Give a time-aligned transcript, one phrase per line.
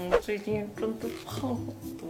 [0.00, 1.56] 嗯，最近真的胖好
[1.98, 2.08] 多。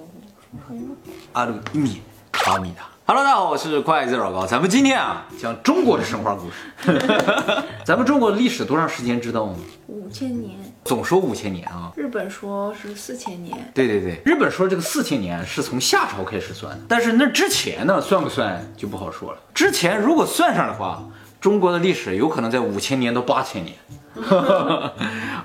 [1.33, 2.01] 阿鲁伊米
[2.47, 4.47] 阿米达，Hello，大家好，我是筷子老高。
[4.47, 7.03] 咱们今天啊讲中国的神话故事。
[7.85, 9.57] 咱们中国的历史多长时间知道吗？
[9.89, 11.91] 五千年，总说五千年啊。
[11.97, 13.59] 日本说是四千年。
[13.75, 19.39] 对对对，日本说这个四千年是从夏朝开始算的，但是那之前呢，算不算就不好说了。
[19.53, 21.03] 之前如果算上的话，
[21.41, 23.77] 中国的历史有可能在五千年到八千年。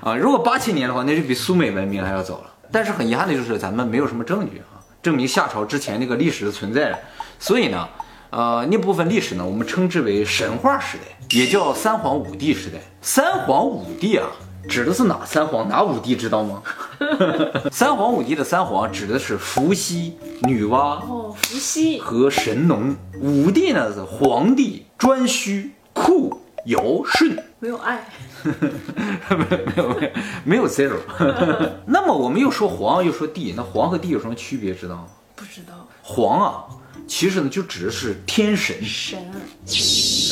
[0.06, 2.54] 啊，如果八千年的话，那就比苏美文明还要早了。
[2.70, 6.96] 但是很遗憾的就是咱们没有什么证据啊，证明夏朝之前那个历史的存在。
[7.40, 7.88] 所以呢，
[8.30, 12.78] 呃，那部分历史呢，我们称之为神话时代，也叫三皇五帝时代。
[13.02, 14.28] 三皇五帝啊，
[14.68, 16.62] 指的是哪三皇哪五帝知道吗？
[17.72, 22.94] 三皇五帝的三皇指的是伏羲、女娲哦，伏羲和神农。
[23.20, 27.36] 五帝呢是黄帝、颛顼、库、尧、舜。
[27.58, 28.06] 没有爱，
[29.36, 30.10] 没有没有没有
[30.44, 30.96] 没有 zero。
[31.86, 34.74] 那么我们又说黄又说帝，那黄和帝有什么区别？
[34.74, 35.06] 知道吗？
[35.34, 35.88] 不知道。
[36.02, 36.64] 黄啊，
[37.06, 38.76] 其实呢就指的是天神。
[38.84, 39.18] 神。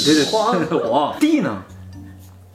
[0.04, 0.54] 对对，黄
[0.88, 1.18] 黄。
[1.18, 1.62] 帝呢？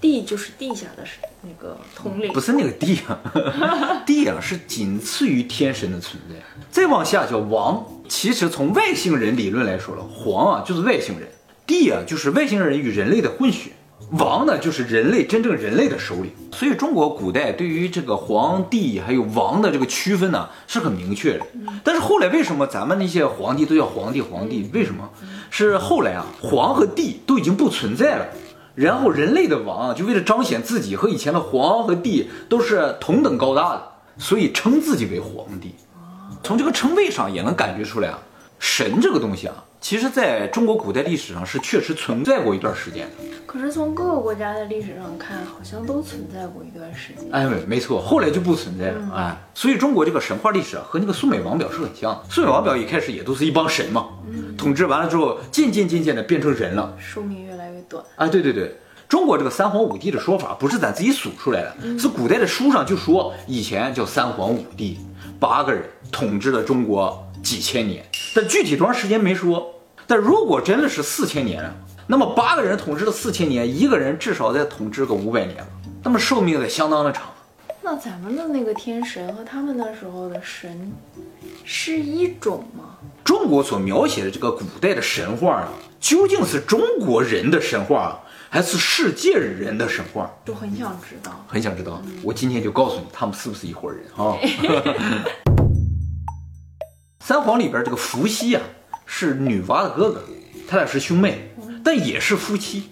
[0.01, 1.03] 帝就是地下的
[1.41, 2.31] 那个统领。
[2.31, 6.35] 不是那个帝啊， 帝啊是仅次于天神的存在。
[6.71, 7.85] 再往下叫王。
[8.07, 11.27] 其实从外星人理论来说了，黄啊就是外星人，
[11.67, 13.71] 帝啊就是外星人与人类的混血。
[14.11, 21.45] 王呢，就是人类真正人类的首领，所以中国古代对于这个皇帝还有王的这个区分呢是很明确的。
[21.83, 24.67] 但是后来为什么咱们那些皇帝都叫皇帝皇帝？
[24.73, 25.07] 为什么？
[25.51, 28.25] 是后来啊，皇和帝都已经不存在了，
[28.73, 33.83] 然后人类的王就为了彰显自己和以前的皇和帝都是同等高大的，
[34.17, 35.75] 所以称自己为皇帝。
[36.41, 38.19] 从这个称谓上也能感觉出来啊，
[38.57, 39.65] 神这个东西啊。
[39.81, 43.23] 其实，在中国古代历史上是确实存在过一段时间的。
[43.45, 47.25] 可是从各个国家的历史上看，好像都存在过一段时间。
[47.31, 49.11] 哎，没没错，后来就不存在了。
[49.15, 52.23] 哎，所以中国这个神话历史啊，和那个苏美王表是很像的。
[52.29, 54.09] 苏美王表一开始也都是一帮神嘛，
[54.57, 58.03] 统治完了之后，渐渐渐渐的变成人了，寿命越来越短。
[58.17, 58.75] 哎，对对对，
[59.07, 64.99] 中国这个三皇五帝的说法不是咱自己数出来的，是古代的书上就说以前叫三皇五帝，
[65.39, 68.05] 八个人统治了中国几千年。
[68.39, 71.61] 但具体多长时间没说，但如果真的是四千年，
[72.07, 75.67] 那么八个人统治了四千年，一个人至少再统治个五百年了，
[76.01, 77.23] 那么寿命得相当的长。
[77.81, 80.89] 那咱们的那个天神和他们那时候的神
[81.65, 82.95] 是一种吗？
[83.25, 85.67] 中国所描写的这个古代的神话啊，
[85.99, 90.31] 究竟是中国人的神话，还是世界人的神话？
[90.45, 92.01] 就很想知道，很想知道。
[92.23, 94.37] 我今天就告诉你，他们是不是一伙人啊？
[97.29, 98.61] 三皇里边这个伏羲啊，
[99.05, 100.23] 是女娲的哥哥，
[100.67, 101.51] 他俩是兄妹，
[101.83, 102.89] 但也是夫妻。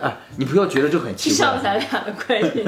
[0.00, 2.64] 哎，你不要觉得这很奇怪，像咱俩的关系。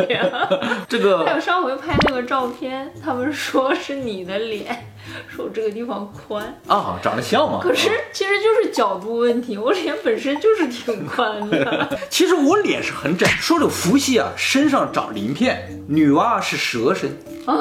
[0.89, 4.93] 这个还有上回拍那个照片，他们说是你的脸，
[5.29, 7.61] 说我这个地方宽啊，长得像吗？
[7.63, 11.97] 可是其实就是角度问题，我脸本身就是挺宽的。
[12.11, 13.29] 其实我脸是很窄。
[13.39, 17.17] 说这伏羲啊，身上长鳞片，女娲是蛇身
[17.47, 17.55] 啊。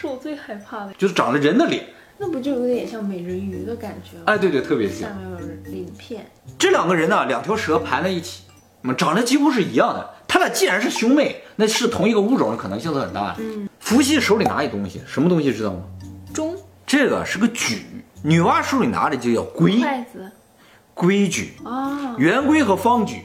[0.00, 1.84] 是我最害怕的，就是长了人的脸，
[2.18, 5.08] 那不就有点像美人鱼的感觉吗哎，对对，特别像。
[5.10, 6.24] 下面有鳞片。
[6.56, 8.44] 这两个人呢，两条蛇盘在一起，
[8.96, 10.08] 长得几乎是一样的。
[10.28, 13.38] 他俩既然是兄妹，那是同一个物种的可能性是很大的。
[13.38, 13.68] 嗯。
[13.80, 15.82] 伏羲手里拿一东西，什么东西知道吗？
[16.32, 16.56] 钟。
[16.86, 17.82] 这个是个矩。
[18.22, 19.80] 女娲手里拿的就叫规。
[19.80, 20.30] 筷子。
[20.94, 22.14] 规矩啊。
[22.18, 23.22] 圆规和方矩。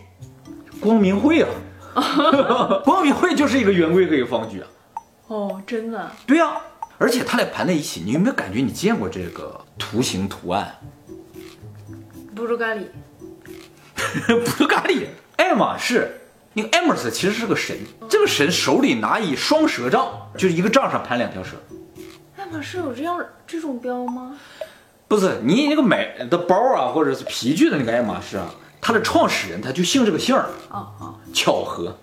[0.80, 1.50] 光明会啊。
[2.84, 4.68] 光明会就是一个圆规和一个方矩啊。
[5.34, 6.12] 哦，真的？
[6.28, 6.62] 对呀，
[7.00, 10.76] 而且它俩盘在一起，你有没有感觉你见过这个图形图案？
[12.36, 12.86] 布鲁咖喱，
[14.46, 15.08] 布鲁咖喱，
[15.38, 16.22] 爱马仕，
[16.54, 17.76] 那个艾马仕其实是个神，
[18.08, 20.08] 这个神手里拿一双蛇杖，
[20.38, 21.58] 就是一个杖上盘两条蛇。
[22.38, 24.38] 爱马仕有这样这种标吗？
[25.08, 30.46] 不是，你那个买的包啊，或者是皮具的那个爱马仕啊，它的创始人他就姓这个姓儿。
[30.70, 31.98] 哦哦，巧合。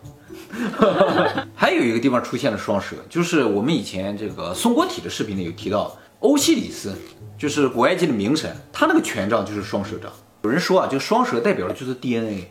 [1.54, 6.92] 还有一个地方出现了双蛇，就是我们以前这个松果体的视频里有提到，欧西里斯
[7.38, 10.10] 就是古埃及的名神，他那个权杖就是双蛇杖。
[10.42, 12.50] 有人说啊，就双蛇代表的就是 DNA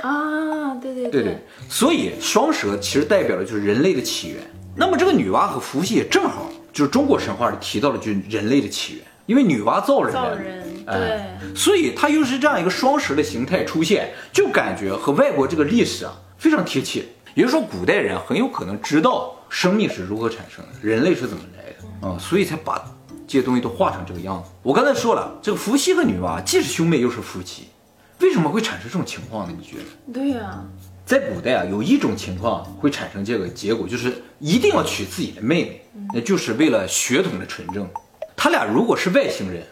[0.00, 1.38] 啊，对对对对，
[1.68, 4.38] 所以双蛇其实代表的就是人类的起源。
[4.76, 11.20] 那么这个女娲和伏羲也正好就是中国神话里提到的，就是人类的起源，因为女娲造人，造人对，
[11.54, 16.12] 所以它又是这样一个双蛇的形态出现，就感觉和外国这个历史啊。
[16.40, 17.04] 非常贴切，
[17.34, 22.82] 也就是说，古代人很有可能知道生命是如何产生的，人类是怎么来的啊，所以才把
[23.28, 24.50] 这些东西都画成这个样子。
[24.62, 27.68] 我刚才说了，这个伏羲和女娲既是兄妹又是夫妻，
[28.20, 29.54] 为什么会产生这种情况呢？
[29.56, 30.12] 你觉得？
[30.14, 30.64] 对呀，
[31.04, 35.84] 在古代啊，有一种情况会产生这个结果，就是一定要娶自己的妹妹，
[36.14, 37.86] 那就是为了血统的纯正。
[38.34, 39.62] 他俩如果是外星人，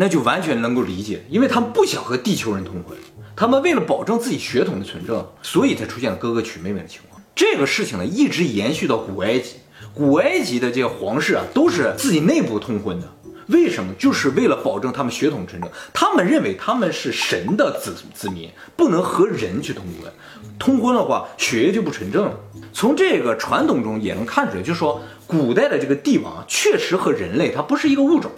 [0.00, 2.96] 那就完全能够理解，因为他们不想和地球人通婚，
[3.34, 7.20] 他们为了保证自己血统的纯正，所以才出现了哥哥娶妹妹的情况。
[7.34, 9.56] 这个事情呢，一直延续到古埃及，
[9.92, 13.12] 古埃及的这些皇室啊，都是自己内部通婚的。
[13.48, 13.92] 为什么？
[13.98, 15.68] 就是为了保证他们血统纯正。
[15.92, 20.12] 他们认为他们是神的子子民，不能和人去通婚。
[20.60, 22.38] 通婚的话，血液就不纯正了。
[22.72, 28.30] 从这个传统中也能看出来，就是说，古代的这个帝王确实和人类他不是一个物种。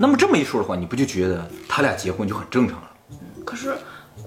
[0.00, 2.88] 那么这么一说的话，你不就觉得他俩结婚就很正常了？
[3.44, 3.74] 可是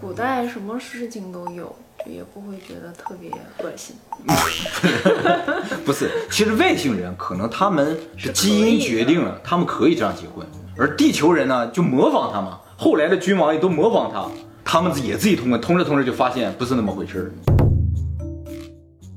[0.01, 1.73] 古代什么事情都有，
[2.05, 3.31] 也不会觉得特别
[3.63, 3.95] 恶心。
[5.85, 10.45] 不是，其实外星人可能他们是基因决定了，他们可以这样结婚，
[10.77, 12.59] 而地球人呢就模仿他嘛。
[12.75, 14.27] 后来的君王也都模仿他，
[14.65, 17.31] 他们也自己通过，通着通着就发现不是那么回事儿。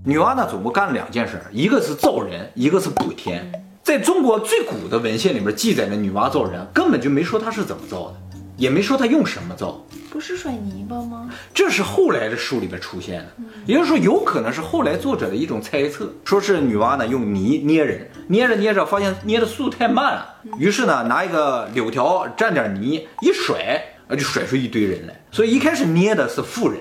[0.04, 3.50] 女娲呢总共干了两件事，一个是造人，一个是补天。
[3.84, 8.14] 在中国最古的文献里面记载的女娲造人，根本就没说她是怎么造的，
[8.56, 9.84] 也没说她用什么造。
[10.08, 11.28] 不是甩泥巴吗？
[11.52, 13.26] 这是后来的书里边出现的，
[13.66, 25.24] 也就是说，有可能是后来作者的一种猜测，说是女娲呢用泥捏人，捏着捏着发现捏的速度太慢了，于是呢拿一个柳条蘸点泥一甩，啊就甩出一堆人来。
[25.30, 26.80] 所以一开始捏的是富人，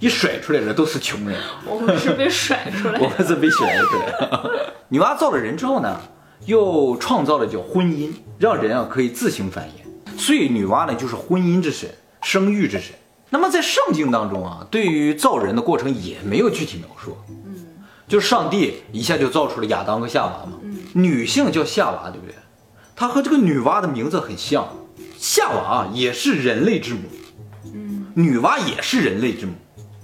[0.00, 1.38] 一甩出来的都是穷人。
[1.64, 4.50] 我们是被甩出来的我们是被甩出来的。
[4.88, 6.00] 女娲造了人之后呢，
[6.46, 11.88] 又创造了叫婚姻，让人啊可以自行繁衍，所以女娲呢就是婚姻之神。
[12.24, 12.94] 生育之神，
[13.30, 17.16] 那么在圣经当中啊，对于造人的过程也没有具体描述。
[17.28, 17.66] 嗯，
[18.06, 20.52] 就是上帝一下就造出了亚当和夏娃嘛。
[20.62, 22.36] 嗯，女性叫夏娃，对不对？
[22.94, 24.68] 她和这个女娲的名字很像，
[25.18, 27.00] 夏娃也是人类之母。
[27.74, 29.54] 嗯，女娲也是人类之母，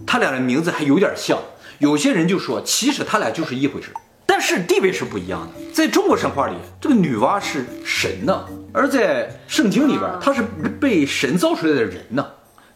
[0.05, 1.39] 她俩的名字还有点像。
[1.79, 3.95] 有些人就说，其实他俩就是一回事，
[4.39, 5.73] 但是地位是不一样的。
[5.73, 8.47] 在中国神话里，这个女娲是神呢。
[8.73, 10.45] 而在圣经里边，她是
[10.81, 12.25] 被神造出来的人呢。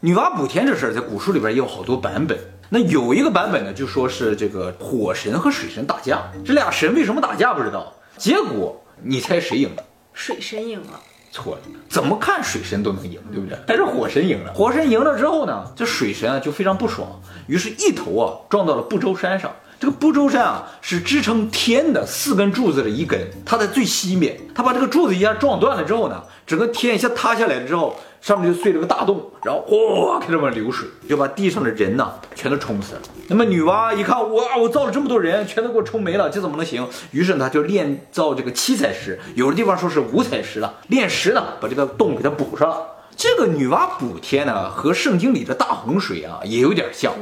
[0.01, 2.37] 女娲补天这事儿，在古书里边也有好多版本。
[2.69, 7.93] 那有一个版本呢，就说是这个火神和水神打架，这俩神为什么打架不知道。
[8.17, 9.85] 结果你猜谁赢了？
[10.13, 11.01] 水神赢了。
[11.31, 13.57] 错了，怎么看水神都能赢，对不对？
[13.67, 14.53] 但是火神赢了。
[14.53, 17.09] 火神赢了之后呢，这水神啊就非常不爽，
[17.47, 19.55] 于是一头啊撞到了不周山上。
[19.83, 24.39] 这个不周山啊，是支撑天的四根柱子的一根，它在最西面。
[24.55, 33.01] 它把这个柱子一下撞断了之后呢，整个天一下塌下来了之后，上面就碎了个大洞，然后哗开始往流水，就把地上的人呢全都冲死了。
[33.27, 36.89] 那么女娲一看，哇，我造了这么多人，全都给我冲没了，这怎么能行？
[37.11, 42.87] 于是呢，就炼造这个七彩石，有的地方说是五彩石了，炼石呢，把这个洞给它补上了。
[43.17, 47.13] 这个女娲补天呢，和圣经里的大洪水啊也有点像。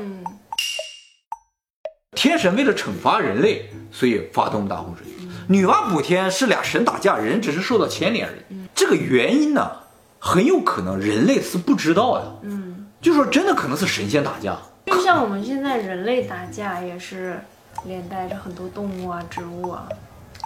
[2.16, 5.06] 天神为了惩罚人类，所以发动大洪水。
[5.46, 8.56] 女娲补天是俩神打架，人只是受到牵连而已。
[8.74, 9.70] 这个原因呢，
[10.18, 12.38] 很有可能人类是不知道的。
[12.42, 17.40] 嗯，就说真的可能是神仙打架，就像我们现在人类打架也是
[17.84, 19.88] 连带着很多动物啊、植物啊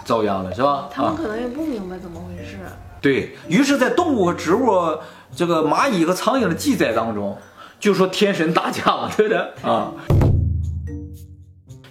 [0.05, 0.87] 遭殃了，是吧？
[0.91, 2.59] 他们可能也不明白怎么回事。
[3.01, 4.99] 对于是，在动物和植物
[5.35, 7.35] 这个蚂蚁和苍蝇的记载当中，
[7.79, 9.91] 就说天神打架嘛，对不对啊？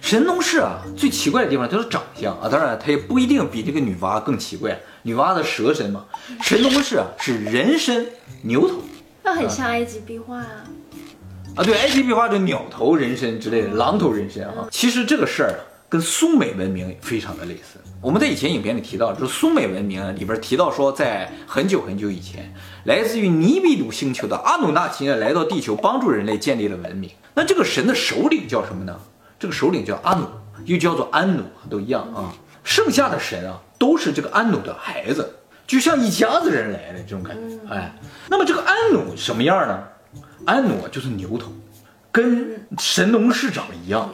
[0.05, 4.79] 神农氏啊，最奇怪的地方就是长相啊，当然他也不一定比这个女娲更奇怪。
[5.01, 6.05] 女娲的蛇身嘛，
[6.43, 8.05] 神农氏啊是人身
[8.43, 8.75] 牛头，
[9.23, 10.63] 那很像埃及壁画啊。
[11.55, 14.67] 啊，对，埃及壁画就鸟头人身之类的，狼头人身啊。
[14.69, 17.79] 其实这个事儿啊，跟苏美文明非常的类似。
[17.99, 27.09] 我们在以前影片里提到，就是苏美文明里边提到说，在很久很久以前，来自于尼比鲁星球的阿努纳奇呢来到地球，帮助人类建立了文明。
[27.33, 28.95] 那这个神的首领叫什么呢？
[29.45, 30.25] 这个首领叫阿努，
[30.65, 32.33] 又叫做安努，都一样啊。
[32.63, 35.35] 剩下的神啊，都是这个安努的孩子，
[35.67, 37.55] 就像一家子人来的这种感觉。
[37.69, 37.95] 哎，
[38.27, 39.83] 那么这个安努什么样呢？
[40.47, 41.51] 安努就是牛头，
[42.11, 44.11] 跟神农氏长得一样。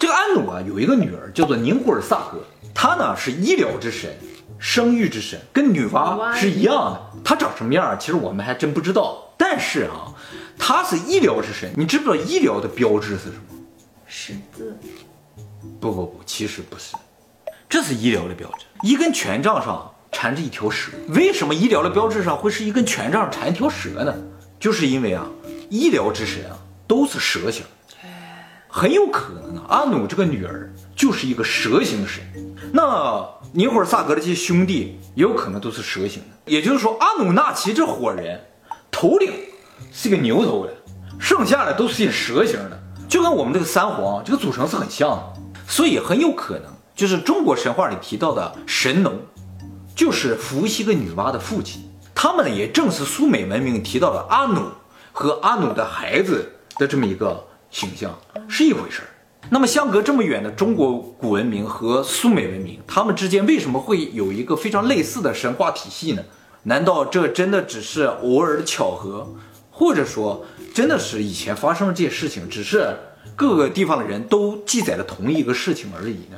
[0.00, 2.42] 这个安努啊，有一个女儿叫做宁古尔萨格，
[2.74, 4.10] 她呢是医疗之神，
[4.58, 7.20] 生育之神，跟女娲是一样的。
[7.22, 9.32] 她长什么样，其实我们还真不知道。
[9.38, 10.10] 但是啊，
[10.58, 13.59] 她是医疗之神，你知不知道医疗的标志是什么？
[14.12, 14.76] 十字，
[15.80, 16.96] 不不不，其实不是，
[17.68, 18.66] 这是医疗的标志。
[18.82, 24.12] 一根权杖上缠着一条蛇，为什么医疗的标志上会是一根权杖缠一条蛇呢？
[24.58, 25.24] 就是因为啊，
[25.70, 27.64] 医疗之神啊都是蛇形，
[28.66, 32.20] 很有可能啊，阿努这个女儿就是一个蛇形的神。
[32.72, 38.40] 那尼霍尔萨格的这些兄弟也有可能都是蛇形的，也就是说，阿努纳奇这伙人
[38.90, 39.32] 头领
[39.92, 40.74] 是个牛头的，
[41.20, 42.82] 剩下的都是些蛇形的。
[43.10, 45.32] 就跟我们这个三皇这个组成是很像的，
[45.66, 49.18] 所以很有可能就是中国神话里提到的神农，
[49.96, 51.82] 就是伏羲和女娲的父亲。
[52.14, 54.62] 他们呢，也正是苏美文明提到的阿努
[55.10, 58.16] 和阿努的孩子的这么一个形象，
[58.48, 59.08] 是一回事儿。
[59.48, 66.22] 那么相隔这么远的中国古文明和苏美文明，他们之间为什么会有一个非常类似的神话体系呢？
[66.62, 69.26] 难道这真的只是偶尔的巧合，
[69.80, 70.44] 或者说
[70.74, 72.94] 真的是以前发生了这些事情，只是
[73.34, 76.36] 各个地方的人都记载了同一个事情而已呢？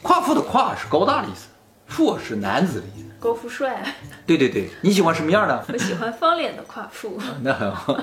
[0.00, 1.48] 夸父的夸是高大的意思，
[1.88, 3.06] 父是男子的意思。
[3.18, 3.82] 高富帅，
[4.24, 5.64] 对对对，你喜欢什么样的？
[5.72, 7.18] 我喜欢方脸的夸父。
[7.42, 7.96] 那很好。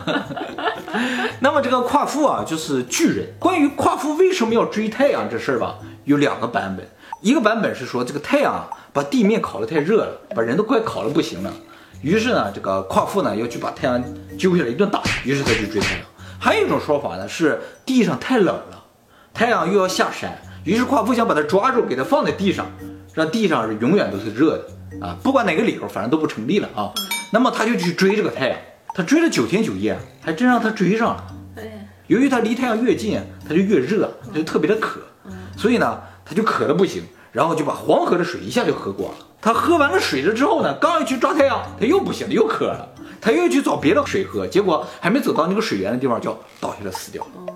[1.40, 3.28] 那么这个夸父啊，就是巨人。
[3.40, 6.86] 关于夸父为什么要追太阳这事儿吧，有两个版本。
[7.22, 11.54] 一个版本是说，这个太阳啊，把地面烤得太热了，把人都快烤得不行了。
[12.02, 14.04] 于是呢，这个夸父呢要去把太阳
[14.38, 16.06] 揪下来一顿打，于是他就追太阳。
[16.40, 18.84] 还有一种说法呢，是地上太冷了，
[19.34, 22.66] 太阳又要下山，于是夸父想把它抓住，给它放在地上，
[23.14, 25.18] 让地上是永远都是热的啊。
[25.22, 26.94] 不管哪个理由，反正都不成立了啊。
[27.32, 28.58] 那么他就去追这个太阳，
[28.96, 31.24] 他追了九天九夜，还真让他追上了。
[32.08, 35.02] 由于他离太阳越近，他就越热，他就特别的渴，
[35.58, 36.02] 所以呢。
[36.30, 37.02] 他就渴的不行，
[37.32, 39.18] 然后就把黄河的水一下就喝光了。
[39.42, 42.88] 他喝完了水了之后呢，刚要去抓太阳，他又不行了，又渴了，
[43.22, 47.54] 他又去找别的水喝，结果还没走到那个水源的地方，就倒下来死掉了。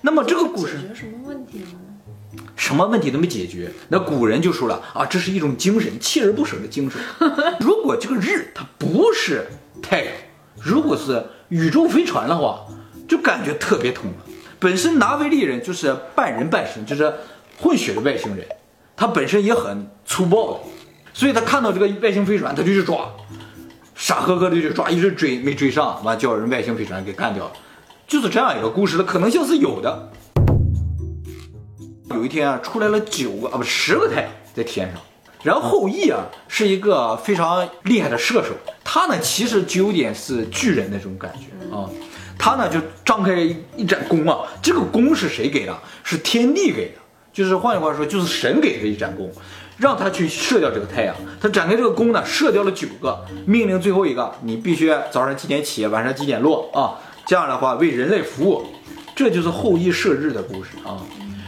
[0.00, 2.44] 那么这个故事解决什么问题呢？
[2.56, 3.70] 什么问题都没解决。
[3.88, 7.00] 那古人就说了啊，这是一种精神，锲而不舍的精神。
[7.60, 9.46] 如果这个日它不是
[9.82, 10.12] 太阳，
[10.60, 12.66] 如果是宇宙飞船的话，
[13.08, 14.16] 就感觉特别痛了。
[14.58, 17.12] 本身拿维利人就是半人半神，就是。
[17.62, 18.46] 混血的外星人，
[18.96, 20.60] 他本身也很粗暴的，
[21.12, 23.10] 所以他看到这个外星飞船，他就去抓，
[23.94, 27.52] 傻呵呵的就抓，一直追没追上，完叫人外星飞船给干掉了，
[28.06, 30.12] 就是这样一个故事的可能性是有的。
[32.10, 35.00] 有一天啊，出来了九个啊不十个太阳在天上，
[35.42, 38.50] 然后后羿啊是一个非常厉害的射手，
[38.82, 41.88] 他呢其实就有点是巨人那种感觉啊，
[42.38, 43.34] 他呢就张开
[43.76, 45.78] 一展弓啊，这个弓是谁给的？
[46.02, 46.94] 是天帝给的。
[47.40, 49.32] 就是换句话说，就是神给他一盏弓，
[49.78, 51.16] 让他去射掉这个太阳。
[51.40, 57.00] 他展开这个弓呢，射掉了九个，命令最后一个，你必须早上几点起，晚上几点落啊？
[57.24, 58.66] 这样的话为人类服务。
[59.16, 61.00] 这就是后羿射日的故事啊。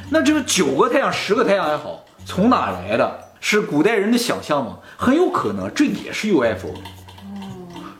[0.09, 3.19] 那这个九个太阳、十个太阳也好，从哪来的？
[3.39, 4.79] 是古代人的想象吗？
[4.97, 6.73] 很有可能，这也是 UFO。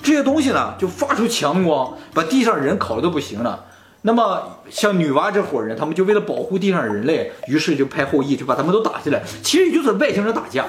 [0.03, 3.63] 这些东西呢，就发出强光，把地上人烤的都不行了。
[4.03, 9.23] 那么像女娲这伙人，他们就为了保护地上人类，于是就派后羿就把他们都打下来。
[9.43, 10.67] 其实也就是外星人打架。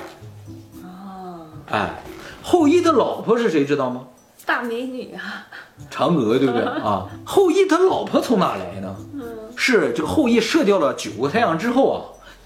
[0.84, 2.04] 哦，哎，
[2.44, 4.04] 后羿的老婆是谁知道吗？
[4.46, 5.48] 大美女啊，
[5.90, 7.08] 嫦娥，对不对 啊？
[7.25, 8.96] 后羿他老婆从哪来呢？
[9.13, 9.24] 嗯，
[9.56, 11.98] 是这个后羿射掉了九个太阳之后啊，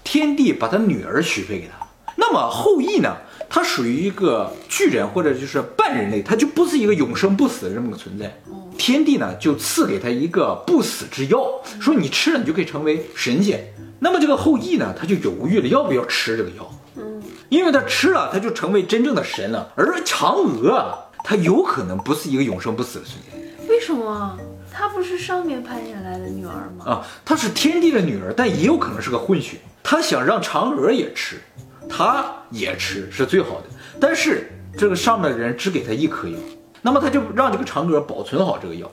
[0.04, 1.86] 天帝把他女儿许配给他。
[2.16, 3.16] 那么后羿呢？
[3.48, 8.32] 他属于一个巨人或者就是半人类，它就不是一个永生不死的这么个存在。
[8.76, 11.44] 天帝呢就赐给他一个不死之药，
[11.80, 13.72] 说你吃了你就可以成为神仙。
[13.98, 16.70] 那么这个后羿呢他就犹豫了，要不要吃这个药？
[16.96, 19.72] 嗯，因为他吃了他就成为真正的神了。
[19.74, 23.66] 而嫦娥她有可能不是一个永生不死的存在。
[23.68, 24.38] 为什么？
[24.70, 26.84] 她不是上面派下来的女儿吗？
[26.84, 29.56] 啊，她是天帝的女儿，但也有可能是个混血。
[29.82, 31.40] 他想让嫦娥也吃。
[31.88, 33.64] 他也吃是最好的，
[33.98, 36.36] 但是这个上面的人只给他一颗药，
[36.82, 38.90] 那么他就让这个嫦娥保存好这个药。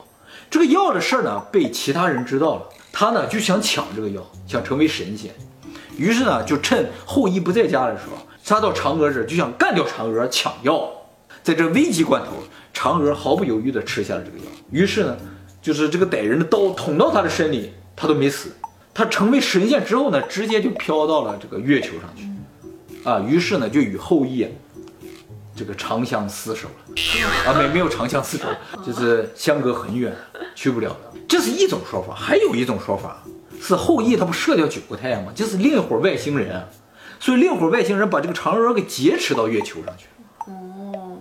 [0.49, 2.61] 这个药的事儿呢，被其他人知道了，
[2.91, 5.31] 他呢就想抢这个药，想成为神仙。
[5.97, 10.89] 于是呢，就趁后羿不在家的时候，杀到嫦娥这儿，就想干掉嫦娥，抢药。
[11.43, 12.31] 在这危急关头，
[12.73, 14.43] 嫦娥毫不犹豫地吃下了这个药。
[14.71, 15.17] 于是呢，
[15.61, 18.51] 就是这个歹人的刀捅到他的身里，他都没死。
[18.93, 22.23] 他成为神仙之后呢，直接就飘到了这个月球上去。
[23.05, 24.49] 啊，于是呢，就与后羿
[25.55, 26.95] 这个长相厮守了。
[27.45, 28.47] 啊，没没有长相厮守，
[28.85, 30.13] 就是相隔很远，
[30.53, 31.19] 去不了的。
[31.27, 33.23] 这是一种说法，还有一种说法
[33.61, 35.31] 是后羿他不射掉九个太阳吗？
[35.33, 36.67] 就是另一伙外星人，
[37.19, 40.07] 所以另一伙外星人把这个嫦娥给劫持到月球上去
[40.47, 41.17] 哦，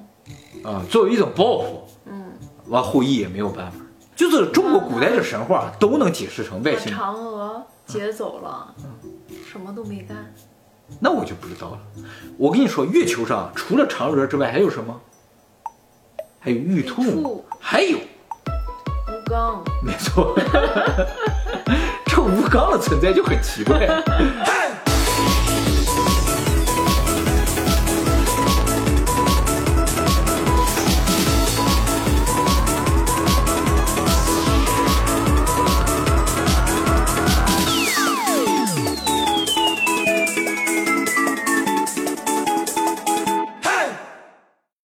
[0.65, 1.87] 啊，作为一种报复。
[2.07, 2.33] 嗯，
[2.67, 3.79] 完后羿也没有办法，
[4.17, 6.93] 就是中国古代的神话都能解释成外星。
[6.93, 8.75] 嫦娥劫走了，
[9.51, 10.35] 什么都没干。
[11.01, 11.79] 那我就不知道了。
[12.37, 15.01] 我跟你说，月球上除了嫦娥之外还有什么？
[16.39, 19.65] 还有玉兔，还有吴刚。
[19.83, 20.39] 没错，
[22.05, 23.87] 这吴刚的存在就很奇怪。